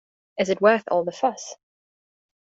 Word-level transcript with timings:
Is 0.39 0.49
it 0.49 0.61
worth 0.63 0.83
all 0.89 1.03
the 1.03 1.11
fuss? 1.11 1.57